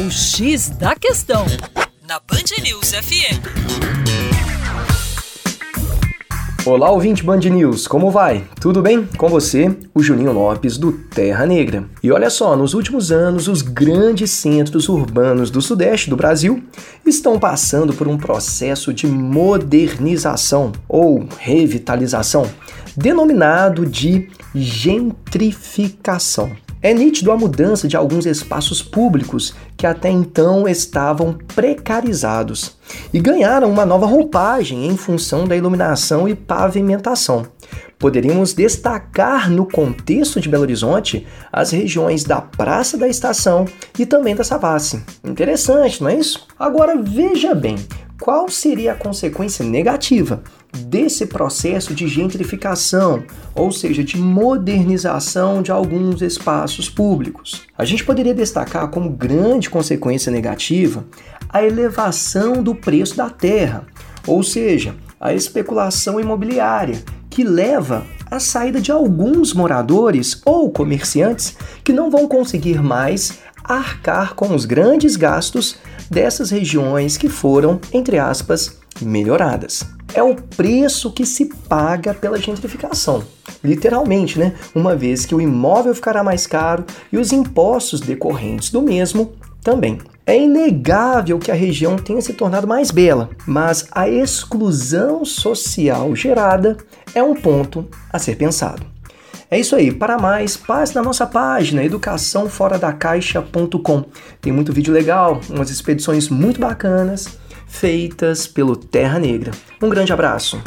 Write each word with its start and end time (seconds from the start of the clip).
O 0.00 0.10
X 0.10 0.70
da 0.70 0.94
Questão, 0.94 1.44
na 2.08 2.18
Band 2.20 2.62
News 2.62 2.92
FM. 2.92 3.36
Olá, 6.64 6.90
ouvinte 6.90 7.22
Band 7.22 7.40
News, 7.40 7.86
como 7.86 8.10
vai? 8.10 8.46
Tudo 8.58 8.80
bem? 8.80 9.06
Com 9.18 9.28
você, 9.28 9.76
o 9.94 10.02
Juninho 10.02 10.32
Lopes 10.32 10.78
do 10.78 10.92
Terra 10.92 11.44
Negra. 11.44 11.84
E 12.02 12.10
olha 12.10 12.30
só, 12.30 12.56
nos 12.56 12.72
últimos 12.72 13.12
anos, 13.12 13.46
os 13.46 13.60
grandes 13.60 14.30
centros 14.30 14.88
urbanos 14.88 15.50
do 15.50 15.60
sudeste 15.60 16.08
do 16.08 16.16
Brasil 16.16 16.64
estão 17.04 17.38
passando 17.38 17.92
por 17.92 18.08
um 18.08 18.16
processo 18.16 18.94
de 18.94 19.06
modernização 19.06 20.72
ou 20.88 21.28
revitalização, 21.38 22.48
denominado 22.96 23.84
de 23.84 24.30
gentrificação. 24.54 26.56
É 26.82 26.94
nítido 26.94 27.30
a 27.30 27.36
mudança 27.36 27.86
de 27.86 27.94
alguns 27.94 28.24
espaços 28.24 28.82
públicos 28.82 29.54
que 29.76 29.86
até 29.86 30.08
então 30.08 30.66
estavam 30.66 31.36
precarizados 31.54 32.76
e 33.12 33.20
ganharam 33.20 33.70
uma 33.70 33.84
nova 33.84 34.06
roupagem 34.06 34.86
em 34.86 34.96
função 34.96 35.46
da 35.46 35.54
iluminação 35.54 36.26
e 36.26 36.34
pavimentação. 36.34 37.46
Poderíamos 37.98 38.54
destacar 38.54 39.50
no 39.50 39.66
contexto 39.66 40.40
de 40.40 40.48
Belo 40.48 40.62
Horizonte 40.62 41.26
as 41.52 41.70
regiões 41.70 42.24
da 42.24 42.40
Praça 42.40 42.96
da 42.96 43.06
Estação 43.06 43.66
e 43.98 44.06
também 44.06 44.34
da 44.34 44.42
Savassi. 44.42 45.02
Interessante, 45.22 46.02
não 46.02 46.08
é 46.08 46.16
isso? 46.16 46.46
Agora 46.58 46.96
veja 46.96 47.54
bem, 47.54 47.76
qual 48.20 48.48
seria 48.50 48.92
a 48.92 48.96
consequência 48.96 49.64
negativa 49.64 50.42
desse 50.86 51.26
processo 51.26 51.94
de 51.94 52.06
gentrificação, 52.06 53.24
ou 53.54 53.72
seja, 53.72 54.04
de 54.04 54.18
modernização 54.18 55.62
de 55.62 55.72
alguns 55.72 56.20
espaços 56.20 56.88
públicos. 56.88 57.62
A 57.76 57.84
gente 57.84 58.04
poderia 58.04 58.34
destacar 58.34 58.88
como 58.88 59.10
grande 59.10 59.70
consequência 59.70 60.30
negativa 60.30 61.04
a 61.48 61.64
elevação 61.64 62.62
do 62.62 62.74
preço 62.74 63.16
da 63.16 63.30
terra, 63.30 63.86
ou 64.26 64.42
seja, 64.42 64.94
a 65.18 65.34
especulação 65.34 66.20
imobiliária, 66.20 67.02
que 67.30 67.42
leva 67.42 68.04
à 68.30 68.38
saída 68.38 68.80
de 68.80 68.92
alguns 68.92 69.54
moradores 69.54 70.40
ou 70.44 70.70
comerciantes 70.70 71.56
que 71.82 71.92
não 71.92 72.10
vão 72.10 72.28
conseguir 72.28 72.82
mais 72.82 73.40
arcar 73.74 74.34
com 74.34 74.54
os 74.54 74.64
grandes 74.64 75.16
gastos 75.16 75.76
dessas 76.10 76.50
regiões 76.50 77.16
que 77.16 77.28
foram, 77.28 77.80
entre 77.92 78.18
aspas, 78.18 78.78
melhoradas 79.00 79.84
é 80.14 80.22
o 80.22 80.34
preço 80.34 81.12
que 81.12 81.24
se 81.24 81.46
paga 81.68 82.14
pela 82.14 82.38
gentrificação. 82.38 83.22
Literalmente, 83.62 84.38
né? 84.38 84.54
Uma 84.74 84.96
vez 84.96 85.26
que 85.26 85.34
o 85.34 85.40
imóvel 85.40 85.94
ficará 85.94 86.22
mais 86.22 86.46
caro 86.46 86.84
e 87.12 87.18
os 87.18 87.32
impostos 87.32 88.00
decorrentes 88.00 88.70
do 88.70 88.82
mesmo 88.82 89.32
também. 89.62 89.98
É 90.26 90.38
inegável 90.38 91.38
que 91.38 91.50
a 91.50 91.54
região 91.54 91.96
tenha 91.96 92.20
se 92.20 92.32
tornado 92.32 92.66
mais 92.66 92.90
bela, 92.90 93.30
mas 93.46 93.86
a 93.90 94.08
exclusão 94.08 95.24
social 95.24 96.14
gerada 96.14 96.76
é 97.14 97.22
um 97.22 97.34
ponto 97.34 97.86
a 98.12 98.18
ser 98.18 98.36
pensado. 98.36 98.86
É 99.50 99.58
isso 99.58 99.74
aí. 99.74 99.90
Para 99.92 100.18
mais, 100.18 100.56
passe 100.56 100.94
na 100.94 101.02
nossa 101.02 101.26
página 101.26 101.82
educaçãoforadacaixa.com. 101.82 104.04
Tem 104.40 104.52
muito 104.52 104.72
vídeo 104.72 104.94
legal, 104.94 105.40
umas 105.50 105.70
expedições 105.70 106.28
muito 106.28 106.60
bacanas 106.60 107.26
feitas 107.66 108.46
pelo 108.46 108.76
Terra 108.76 109.18
Negra. 109.18 109.50
Um 109.82 109.88
grande 109.88 110.12
abraço. 110.12 110.62